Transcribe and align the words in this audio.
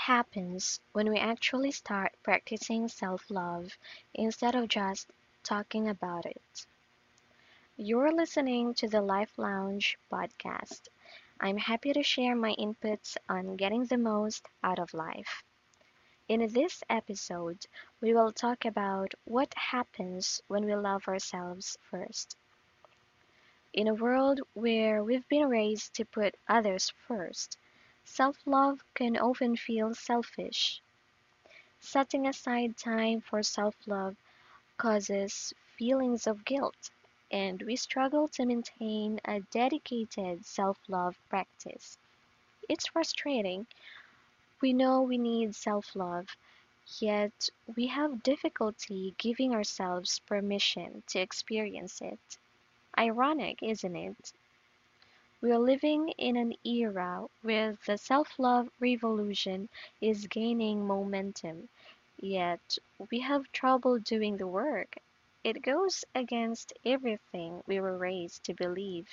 happens 0.00 0.80
when 0.92 1.10
we 1.10 1.18
actually 1.18 1.70
start 1.70 2.12
practicing 2.22 2.88
self 2.88 3.30
love 3.30 3.76
instead 4.14 4.54
of 4.54 4.68
just 4.68 5.10
talking 5.42 5.88
about 5.88 6.24
it? 6.24 6.66
You're 7.76 8.12
listening 8.12 8.74
to 8.74 8.88
the 8.88 9.02
Life 9.02 9.36
Lounge 9.36 9.98
podcast. 10.10 10.88
I'm 11.40 11.58
happy 11.58 11.92
to 11.92 12.02
share 12.02 12.34
my 12.34 12.54
inputs 12.58 13.16
on 13.28 13.56
getting 13.56 13.84
the 13.84 13.98
most 13.98 14.46
out 14.62 14.78
of 14.78 14.94
life. 14.94 15.42
In 16.28 16.50
this 16.52 16.82
episode, 16.88 17.66
we 18.00 18.14
will 18.14 18.32
talk 18.32 18.64
about 18.64 19.12
what 19.24 19.52
happens 19.54 20.40
when 20.48 20.64
we 20.64 20.74
love 20.74 21.08
ourselves 21.08 21.76
first. 21.90 22.36
In 23.72 23.88
a 23.88 23.94
world 23.94 24.40
where 24.54 25.04
we've 25.04 25.28
been 25.28 25.48
raised 25.48 25.94
to 25.94 26.04
put 26.04 26.36
others 26.48 26.92
first, 27.06 27.58
self 28.04 28.36
love 28.46 28.80
can 28.94 29.16
often 29.16 29.56
feel 29.56 29.94
selfish. 29.94 30.82
Setting 31.80 32.26
aside 32.26 32.76
time 32.76 33.20
for 33.20 33.42
self 33.42 33.74
love 33.86 34.16
causes 34.76 35.52
feelings 35.76 36.26
of 36.26 36.44
guilt, 36.44 36.90
and 37.30 37.62
we 37.62 37.76
struggle 37.76 38.28
to 38.28 38.46
maintain 38.46 39.20
a 39.24 39.40
dedicated 39.40 40.44
self 40.46 40.78
love 40.88 41.18
practice. 41.28 41.98
It's 42.68 42.88
frustrating. 42.88 43.66
We 44.62 44.72
know 44.72 45.02
we 45.02 45.18
need 45.18 45.54
self 45.54 45.94
love, 45.96 46.28
yet 47.00 47.48
we 47.76 47.86
have 47.88 48.22
difficulty 48.22 49.14
giving 49.18 49.54
ourselves 49.54 50.20
permission 50.20 51.02
to 51.08 51.20
experience 51.20 52.00
it. 52.00 52.38
Ironic, 52.98 53.62
isn't 53.62 53.96
it? 53.96 54.32
We're 55.42 55.58
living 55.58 56.08
in 56.18 56.36
an 56.36 56.54
era 56.64 57.26
where 57.42 57.76
the 57.86 57.98
self 57.98 58.38
love 58.38 58.70
revolution 58.80 59.68
is 60.00 60.26
gaining 60.28 60.86
momentum, 60.86 61.68
yet 62.18 62.78
we 63.10 63.20
have 63.20 63.52
trouble 63.52 63.98
doing 63.98 64.38
the 64.38 64.46
work. 64.46 64.96
It 65.44 65.62
goes 65.62 66.04
against 66.14 66.72
everything 66.84 67.62
we 67.66 67.80
were 67.80 67.98
raised 67.98 68.44
to 68.44 68.54
believe. 68.54 69.08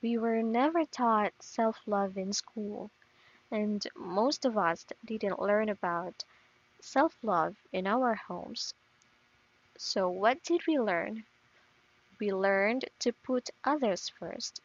We 0.00 0.16
were 0.16 0.42
never 0.42 0.86
taught 0.86 1.34
self 1.42 1.76
love 1.86 2.16
in 2.16 2.32
school, 2.32 2.90
and 3.50 3.86
most 3.96 4.44
of 4.44 4.58
us 4.58 4.86
didn't 5.04 5.40
learn 5.40 5.68
about 5.68 6.24
self 6.80 7.16
love 7.22 7.56
in 7.72 7.86
our 7.86 8.14
homes. 8.14 8.74
So, 9.78 10.10
what 10.10 10.42
did 10.42 10.66
we 10.66 10.78
learn? 10.78 11.24
We 12.20 12.32
learned 12.32 12.86
to 13.00 13.12
put 13.12 13.50
others 13.64 14.08
first. 14.08 14.60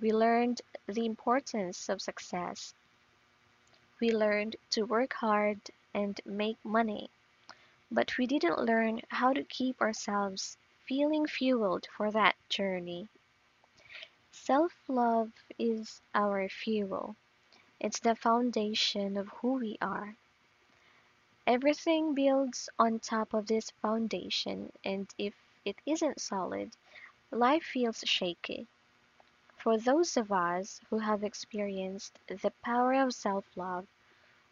We 0.00 0.12
learned 0.12 0.62
the 0.86 1.04
importance 1.04 1.88
of 1.88 2.00
success. 2.00 2.74
We 4.00 4.10
learned 4.10 4.56
to 4.70 4.84
work 4.84 5.12
hard 5.12 5.60
and 5.94 6.20
make 6.24 6.56
money. 6.64 7.10
But 7.90 8.16
we 8.16 8.26
didn't 8.26 8.58
learn 8.58 9.02
how 9.08 9.32
to 9.34 9.44
keep 9.44 9.80
ourselves 9.80 10.56
feeling 10.86 11.26
fueled 11.26 11.86
for 11.96 12.10
that 12.10 12.36
journey. 12.48 13.08
Self 14.32 14.72
love 14.88 15.32
is 15.58 16.00
our 16.14 16.48
fuel, 16.48 17.16
it's 17.78 18.00
the 18.00 18.16
foundation 18.16 19.16
of 19.16 19.28
who 19.28 19.54
we 19.54 19.76
are. 19.82 20.16
Everything 21.46 22.14
builds 22.14 22.68
on 22.78 23.00
top 23.00 23.34
of 23.34 23.46
this 23.46 23.70
foundation, 23.70 24.72
and 24.84 25.12
if 25.18 25.34
it 25.64 25.76
isn't 25.84 26.20
solid, 26.20 26.76
life 27.30 27.64
feels 27.64 28.02
shaky. 28.06 28.66
For 29.62 29.76
those 29.76 30.16
of 30.16 30.32
us 30.32 30.80
who 30.88 30.98
have 30.98 31.22
experienced 31.22 32.18
the 32.26 32.50
power 32.64 32.94
of 32.94 33.12
self 33.12 33.44
love, 33.56 33.86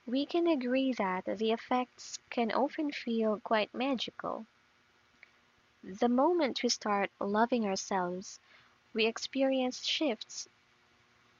we 0.06 0.26
can 0.26 0.46
agree 0.46 0.92
that 0.92 1.24
the 1.24 1.50
effects 1.50 2.18
can 2.28 2.52
often 2.52 2.92
feel 2.92 3.40
quite 3.40 3.72
magical. 3.74 4.46
The 5.82 6.10
moment 6.10 6.62
we 6.62 6.68
start 6.68 7.10
loving 7.18 7.64
ourselves, 7.66 8.38
we 8.92 9.06
experience 9.06 9.86
shifts, 9.86 10.46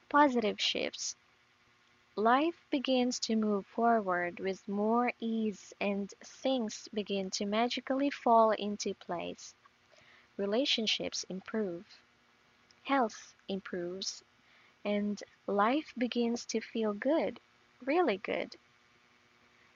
positive 0.08 0.58
shifts. 0.58 1.14
Life 2.16 2.64
begins 2.70 3.20
to 3.20 3.36
move 3.36 3.66
forward 3.66 4.40
with 4.40 4.66
more 4.66 5.12
ease 5.20 5.74
and 5.78 6.10
things 6.24 6.88
begin 6.94 7.30
to 7.32 7.44
magically 7.44 8.08
fall 8.08 8.52
into 8.52 8.94
place. 8.94 9.54
Relationships 10.38 11.24
improve 11.28 11.84
health 12.88 13.34
improves, 13.48 14.24
and 14.82 15.22
life 15.46 15.92
begins 15.98 16.46
to 16.46 16.58
feel 16.58 16.94
good, 16.94 17.38
really 17.84 18.16
good. 18.16 18.56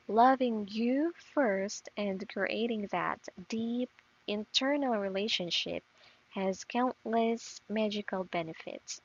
Loving 0.09 0.67
you 0.71 1.13
first 1.35 1.91
and 1.99 2.27
creating 2.27 2.87
that 2.91 3.21
deep 3.51 3.91
internal 4.27 4.97
relationship 4.97 5.85
has 6.31 6.65
countless 6.65 7.61
magical 7.69 8.25
benefits. 8.25 9.03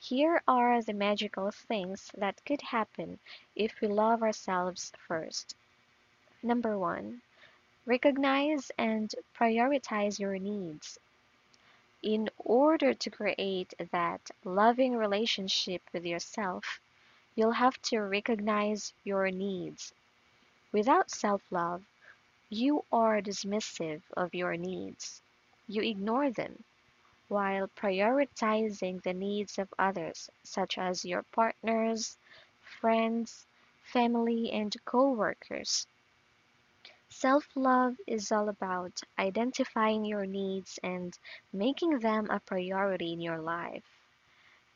Here 0.00 0.42
are 0.48 0.82
the 0.82 0.92
magical 0.92 1.52
things 1.52 2.10
that 2.18 2.44
could 2.44 2.62
happen 2.62 3.20
if 3.54 3.80
we 3.80 3.86
love 3.86 4.24
ourselves 4.24 4.92
first. 5.06 5.54
Number 6.42 6.76
one, 6.76 7.22
recognize 7.86 8.72
and 8.76 9.14
prioritize 9.38 10.18
your 10.18 10.36
needs 10.36 10.98
in 12.02 12.28
order 12.38 12.94
to 12.94 13.10
create 13.10 13.74
that 13.92 14.30
loving 14.44 14.96
relationship 14.96 15.82
with 15.92 16.04
yourself, 16.04 16.80
you'll 17.34 17.52
have 17.52 17.80
to 17.82 18.00
recognize 18.00 18.94
your 19.04 19.30
needs. 19.30 19.92
Without 20.72 21.10
self 21.10 21.42
love, 21.50 21.84
you 22.50 22.84
are 22.92 23.20
dismissive 23.22 24.02
of 24.16 24.34
your 24.34 24.56
needs. 24.56 25.22
You 25.66 25.82
ignore 25.82 26.30
them 26.30 26.64
while 27.28 27.68
prioritizing 27.68 29.02
the 29.02 29.14
needs 29.14 29.58
of 29.58 29.72
others, 29.78 30.30
such 30.44 30.78
as 30.78 31.04
your 31.04 31.22
partners, 31.32 32.18
friends, 32.80 33.46
family, 33.82 34.52
and 34.52 34.76
co 34.84 35.12
workers. 35.12 35.86
Self-love 37.14 37.98
is 38.06 38.32
all 38.32 38.48
about 38.48 39.02
identifying 39.18 40.04
your 40.04 40.24
needs 40.24 40.78
and 40.82 41.16
making 41.52 41.98
them 41.98 42.30
a 42.30 42.40
priority 42.40 43.12
in 43.12 43.20
your 43.20 43.38
life. 43.38 43.84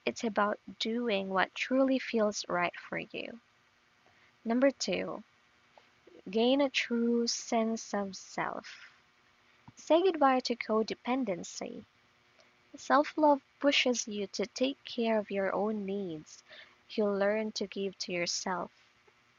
It's 0.04 0.22
about 0.22 0.60
doing 0.78 1.30
what 1.30 1.54
truly 1.54 1.98
feels 1.98 2.44
right 2.46 2.74
for 2.76 2.98
you. 2.98 3.40
Number 4.44 4.70
two, 4.70 5.24
gain 6.30 6.60
a 6.60 6.68
true 6.68 7.26
sense 7.26 7.94
of 7.94 8.14
self. 8.14 8.92
Say 9.76 10.02
goodbye 10.02 10.40
to 10.40 10.56
codependency. 10.56 11.84
Self 12.76 13.16
love 13.16 13.40
pushes 13.60 14.06
you 14.06 14.26
to 14.28 14.46
take 14.46 14.84
care 14.84 15.18
of 15.18 15.30
your 15.30 15.54
own 15.54 15.86
needs. 15.86 16.42
You'll 16.90 17.16
learn 17.16 17.52
to 17.52 17.66
give 17.66 17.96
to 18.00 18.12
yourself, 18.12 18.70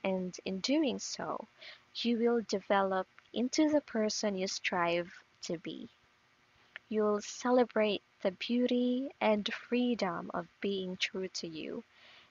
and 0.04 0.36
in 0.46 0.62
doing 0.62 0.98
so, 0.98 1.48
you 2.06 2.18
will 2.18 2.42
develop 2.42 3.08
into 3.34 3.70
the 3.70 3.82
person 3.82 4.38
you 4.38 4.48
strive 4.48 5.12
to 5.42 5.58
be. 5.58 5.90
You'll 6.90 7.22
celebrate 7.22 8.02
the 8.22 8.32
beauty 8.32 9.10
and 9.20 9.54
freedom 9.54 10.32
of 10.34 10.48
being 10.62 10.98
true 10.98 11.28
to 11.30 11.48
you, 11.48 11.84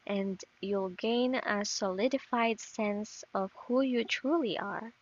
and 0.06 0.42
you'll 0.60 0.90
gain 0.90 1.34
a 1.34 1.64
solidified 1.64 2.60
sense 2.60 3.24
of 3.34 3.52
who 3.66 3.80
you 3.82 4.04
truly 4.04 4.58
are. 4.58 4.92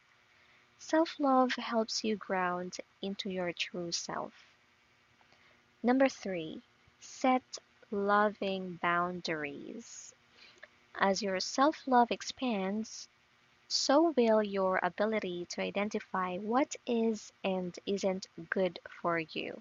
Self 0.78 1.18
love 1.18 1.52
helps 1.52 2.04
you 2.04 2.16
ground 2.16 2.76
into 3.00 3.30
your 3.30 3.52
true 3.52 3.92
self. 3.92 4.32
Number 5.82 6.08
three, 6.08 6.62
set 7.00 7.58
loving 7.90 8.78
boundaries. 8.82 10.14
As 10.94 11.22
your 11.22 11.40
self 11.40 11.86
love 11.86 12.10
expands, 12.10 13.08
so 13.74 14.10
will 14.16 14.42
your 14.42 14.78
ability 14.82 15.46
to 15.50 15.60
identify 15.60 16.36
what 16.38 16.76
is 16.86 17.32
and 17.42 17.76
isn't 17.86 18.28
good 18.48 18.78
for 19.02 19.18
you. 19.18 19.60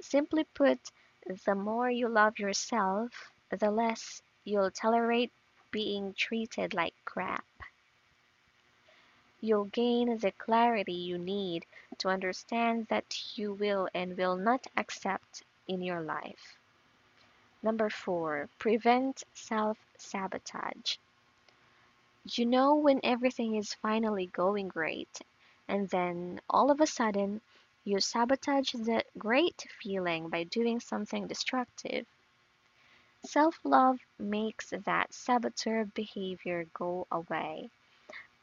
Simply 0.00 0.44
put, 0.44 0.78
the 1.46 1.54
more 1.54 1.90
you 1.90 2.08
love 2.08 2.38
yourself, 2.38 3.32
the 3.48 3.70
less 3.70 4.22
you'll 4.44 4.70
tolerate 4.70 5.32
being 5.70 6.12
treated 6.14 6.74
like 6.74 6.94
crap. 7.06 7.46
You'll 9.40 9.64
gain 9.64 10.18
the 10.18 10.32
clarity 10.32 10.92
you 10.92 11.16
need 11.18 11.66
to 11.98 12.08
understand 12.08 12.88
that 12.88 13.38
you 13.38 13.54
will 13.54 13.88
and 13.94 14.18
will 14.18 14.36
not 14.36 14.66
accept 14.76 15.42
in 15.66 15.80
your 15.80 16.02
life. 16.02 16.58
Number 17.62 17.88
four, 17.88 18.50
prevent 18.58 19.24
self 19.32 19.78
sabotage. 19.96 20.98
You 22.24 22.46
know 22.46 22.74
when 22.76 23.00
everything 23.04 23.54
is 23.56 23.74
finally 23.74 24.26
going 24.26 24.68
great, 24.68 25.20
and 25.68 25.88
then 25.88 26.40
all 26.48 26.70
of 26.70 26.80
a 26.80 26.86
sudden 26.86 27.40
you 27.84 28.00
sabotage 28.00 28.72
the 28.72 29.04
great 29.18 29.66
feeling 29.80 30.28
by 30.28 30.44
doing 30.44 30.80
something 30.80 31.26
destructive. 31.26 32.06
Self 33.24 33.58
love 33.64 34.00
makes 34.18 34.70
that 34.70 35.12
saboteur 35.12 35.84
behavior 35.84 36.64
go 36.74 37.06
away. 37.10 37.70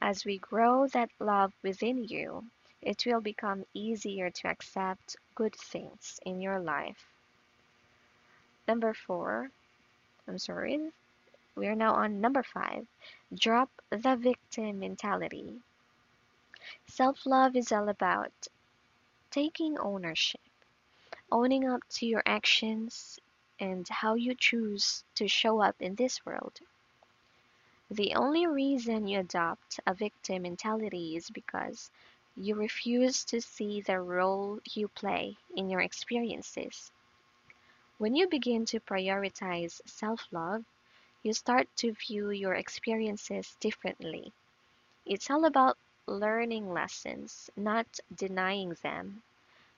As 0.02 0.26
we 0.26 0.38
grow 0.38 0.88
that 0.88 1.10
love 1.20 1.54
within 1.64 2.04
you, 2.04 2.46
it 2.82 3.06
will 3.06 3.22
become 3.22 3.66
easier 3.74 4.30
to 4.30 4.48
accept 4.48 5.16
good 5.36 5.56
things 5.56 6.20
in 6.26 6.42
your 6.42 6.60
life. 6.60 7.06
Number 8.68 8.94
four, 8.94 9.52
I'm 10.28 10.38
sorry, 10.38 10.92
we 11.56 11.68
are 11.68 11.76
now 11.76 11.94
on 11.94 12.22
number 12.22 12.44
five. 12.44 12.88
Drop 13.34 13.70
the 13.90 14.16
victim 14.16 14.80
mentality. 14.80 15.62
Self 16.88 17.26
love 17.26 17.56
is 17.56 17.72
all 17.72 17.90
about 17.90 18.32
taking 19.32 19.78
ownership, 19.80 20.42
owning 21.32 21.68
up 21.68 21.82
to 21.90 22.06
your 22.06 22.24
actions 22.26 23.20
and 23.60 23.88
how 23.90 24.16
you 24.16 24.36
choose 24.36 25.04
to 25.16 25.28
show 25.28 25.62
up 25.62 25.76
in 25.80 25.96
this 25.96 26.26
world. 26.26 26.60
The 27.90 28.16
only 28.16 28.48
reason 28.48 29.08
you 29.08 29.20
adopt 29.20 29.80
a 29.86 29.94
victim 29.94 30.44
mentality 30.44 31.18
is 31.18 31.30
because 31.30 31.92
you 32.38 32.56
refuse 32.56 33.26
to 33.26 33.42
see 33.42 33.82
the 33.82 34.00
role 34.00 34.60
you 34.74 34.88
play 34.88 35.38
in 35.56 35.70
your 35.70 35.82
experiences. 35.82 36.92
When 37.98 38.16
you 38.16 38.28
begin 38.30 38.66
to 38.68 38.80
prioritize 38.80 39.82
self 39.86 40.26
love, 40.32 40.64
you 41.24 41.34
start 41.34 41.68
to 41.78 41.94
view 41.94 42.32
your 42.32 42.56
experiences 42.56 43.56
differently. 43.60 44.34
It's 45.06 45.30
all 45.30 45.46
about 45.46 45.78
learning 46.08 46.72
lessons, 46.74 47.50
not 47.56 48.00
denying 48.16 48.76
them. 48.82 49.24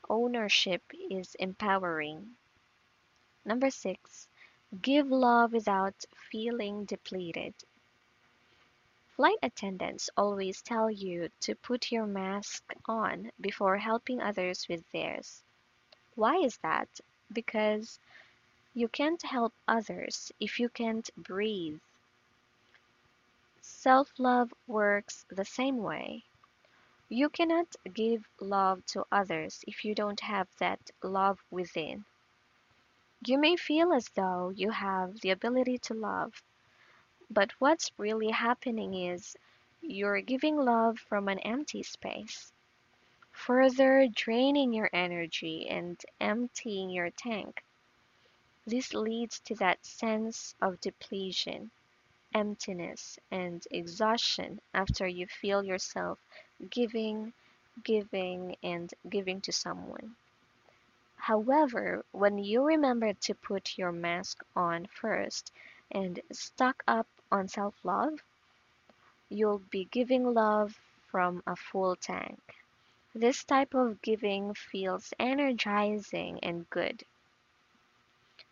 Ownership 0.09 0.81
is 1.09 1.35
empowering. 1.35 2.35
Number 3.45 3.69
six, 3.69 4.27
give 4.81 5.11
love 5.11 5.53
without 5.53 6.05
feeling 6.31 6.85
depleted. 6.85 7.53
Flight 9.15 9.37
attendants 9.43 10.09
always 10.17 10.61
tell 10.61 10.89
you 10.89 11.29
to 11.41 11.55
put 11.55 11.91
your 11.91 12.05
mask 12.05 12.63
on 12.85 13.31
before 13.39 13.77
helping 13.77 14.21
others 14.21 14.67
with 14.67 14.83
theirs. 14.91 15.43
Why 16.15 16.37
is 16.37 16.57
that? 16.57 16.89
Because 17.31 17.99
you 18.75 18.87
can't 18.87 19.21
help 19.21 19.53
others 19.67 20.31
if 20.39 20.59
you 20.59 20.67
can't 20.67 21.09
breathe. 21.15 21.79
Self 23.61 24.11
love 24.17 24.53
works 24.67 25.25
the 25.29 25.45
same 25.45 25.77
way. 25.77 26.23
You 27.09 27.29
cannot 27.29 27.75
give 27.93 28.27
love 28.39 28.85
to 28.87 29.05
others 29.11 29.63
if 29.67 29.85
you 29.85 29.93
don't 29.93 30.19
have 30.21 30.47
that 30.59 30.79
love 31.03 31.39
within. 31.51 32.05
You 33.25 33.37
may 33.37 33.55
feel 33.57 33.93
as 33.93 34.09
though 34.09 34.49
you 34.49 34.71
have 34.71 35.19
the 35.21 35.29
ability 35.29 35.77
to 35.79 35.93
love, 35.93 36.41
but 37.29 37.51
what's 37.59 37.91
really 37.97 38.31
happening 38.31 38.95
is 38.95 39.35
you're 39.81 40.21
giving 40.21 40.57
love 40.57 40.97
from 40.99 41.27
an 41.27 41.39
empty 41.39 41.83
space, 41.83 42.51
further 43.31 44.07
draining 44.07 44.73
your 44.73 44.89
energy 44.93 45.67
and 45.69 46.01
emptying 46.19 46.89
your 46.89 47.11
tank. 47.11 47.63
This 48.65 48.93
leads 48.93 49.39
to 49.41 49.55
that 49.55 49.85
sense 49.85 50.55
of 50.61 50.81
depletion, 50.81 51.71
emptiness, 52.33 53.19
and 53.31 53.65
exhaustion 53.71 54.61
after 54.73 55.07
you 55.07 55.27
feel 55.27 55.63
yourself 55.63 56.19
giving, 56.69 57.33
giving, 57.83 58.57
and 58.63 58.93
giving 59.09 59.41
to 59.41 59.51
someone. 59.51 60.15
However, 61.17 62.05
when 62.11 62.37
you 62.37 62.63
remember 62.63 63.13
to 63.13 63.33
put 63.33 63.79
your 63.79 63.91
mask 63.91 64.43
on 64.55 64.85
first 64.85 65.51
and 65.89 66.19
stock 66.31 66.83
up 66.87 67.07
on 67.31 67.47
self 67.47 67.73
love, 67.83 68.19
you'll 69.29 69.59
be 69.59 69.83
giving 69.83 70.33
love 70.33 70.79
from 71.11 71.43
a 71.45 71.57
full 71.57 71.95
tank. 71.97 72.39
This 73.15 73.43
type 73.43 73.73
of 73.73 74.01
giving 74.01 74.53
feels 74.53 75.13
energizing 75.19 76.39
and 76.43 76.69
good. 76.69 77.03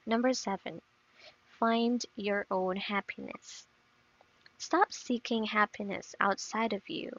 Number 0.05 0.33
seven, 0.33 0.81
find 1.59 2.03
your 2.15 2.47
own 2.49 2.75
happiness. 2.77 3.67
Stop 4.57 4.91
seeking 4.91 5.43
happiness 5.43 6.15
outside 6.19 6.73
of 6.73 6.89
you. 6.89 7.11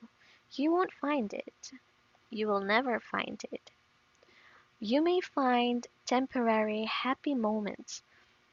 You 0.52 0.72
won't 0.72 0.92
find 0.92 1.32
it. 1.32 1.72
You 2.30 2.48
will 2.48 2.60
never 2.60 3.00
find 3.00 3.40
it. 3.52 3.70
You 4.80 5.00
may 5.00 5.20
find 5.20 5.86
temporary 6.06 6.84
happy 6.84 7.34
moments, 7.34 8.02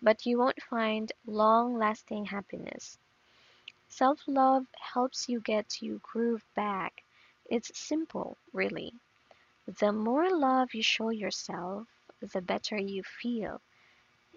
but 0.02 0.26
you 0.26 0.38
won't 0.38 0.62
find 0.62 1.12
long 1.26 1.78
lasting 1.78 2.26
happiness. 2.26 3.00
Self 3.88 4.22
love 4.28 4.68
helps 4.80 5.28
you 5.28 5.40
get 5.40 5.82
your 5.82 5.98
groove 6.00 6.46
back. 6.56 7.04
It's 7.50 7.78
simple, 7.78 8.38
really. 8.54 8.94
The 9.80 9.92
more 9.92 10.30
love 10.30 10.76
you 10.76 10.84
show 10.84 11.10
yourself, 11.10 11.88
the 12.22 12.42
better 12.42 12.78
you 12.78 13.02
feel. 13.04 13.62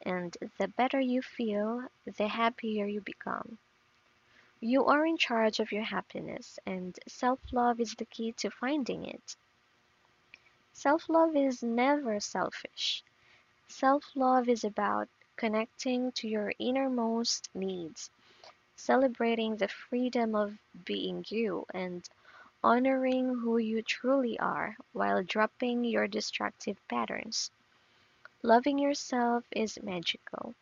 And 0.04 0.36
the 0.58 0.68
better 0.68 1.00
you 1.00 1.22
feel, 1.22 1.88
the 2.04 2.28
happier 2.28 2.86
you 2.86 3.00
become. 3.00 3.58
You 4.60 4.86
are 4.86 5.04
in 5.04 5.16
charge 5.16 5.60
of 5.60 5.72
your 5.72 5.82
happiness, 5.82 6.58
and 6.66 6.98
self 7.08 7.40
love 7.52 7.80
is 7.80 7.94
the 7.94 8.04
key 8.04 8.32
to 8.38 8.50
finding 8.50 9.04
it. 9.04 9.36
Self 10.72 11.08
love 11.08 11.36
is 11.36 11.62
never 11.62 12.20
selfish. 12.20 13.02
Self 13.68 14.16
love 14.16 14.48
is 14.48 14.64
about 14.64 15.08
connecting 15.36 16.12
to 16.12 16.28
your 16.28 16.52
innermost 16.58 17.48
needs, 17.54 18.10
celebrating 18.76 19.56
the 19.56 19.68
freedom 19.68 20.34
of 20.34 20.58
being 20.84 21.24
you, 21.28 21.66
and 21.74 22.08
honoring 22.62 23.28
who 23.36 23.58
you 23.58 23.82
truly 23.82 24.38
are 24.38 24.76
while 24.92 25.22
dropping 25.24 25.84
your 25.84 26.06
destructive 26.06 26.76
patterns. 26.88 27.50
Loving 28.44 28.78
yourself 28.78 29.44
is 29.52 29.82
magical. 29.82 30.54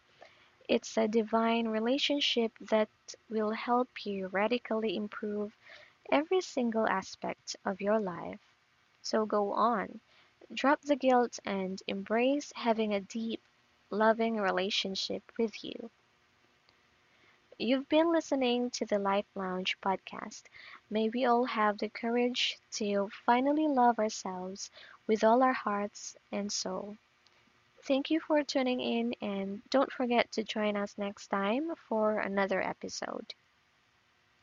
It's 0.68 0.96
a 0.96 1.08
divine 1.08 1.68
relationship 1.68 2.52
that 2.60 2.88
will 3.28 3.52
help 3.52 4.04
you 4.06 4.28
radically 4.28 4.96
improve 4.96 5.56
every 6.12 6.42
single 6.42 6.86
aspect 6.86 7.56
of 7.64 7.80
your 7.80 7.98
life. 7.98 8.40
So 9.02 9.26
go 9.26 9.52
on, 9.52 10.00
drop 10.52 10.82
the 10.82 10.96
guilt 10.96 11.38
and 11.44 11.82
embrace 11.86 12.52
having 12.54 12.94
a 12.94 13.00
deep, 13.00 13.42
loving 13.90 14.36
relationship 14.36 15.22
with 15.38 15.64
you. 15.64 15.90
You've 17.58 17.88
been 17.88 18.12
listening 18.12 18.70
to 18.72 18.86
the 18.86 18.98
Life 18.98 19.26
Lounge 19.34 19.78
podcast. 19.80 20.42
May 20.90 21.08
we 21.08 21.24
all 21.24 21.44
have 21.46 21.78
the 21.78 21.88
courage 21.88 22.58
to 22.72 23.08
finally 23.26 23.68
love 23.68 23.98
ourselves 23.98 24.70
with 25.06 25.24
all 25.24 25.42
our 25.42 25.54
hearts 25.54 26.16
and 26.30 26.52
soul. 26.52 26.96
Thank 27.86 28.10
you 28.10 28.20
for 28.20 28.42
tuning 28.42 28.80
in, 28.80 29.14
and 29.20 29.62
don't 29.70 29.92
forget 29.92 30.32
to 30.32 30.44
join 30.44 30.76
us 30.76 30.96
next 30.96 31.28
time 31.28 31.74
for 31.88 32.18
another 32.18 32.60
episode. 32.62 33.34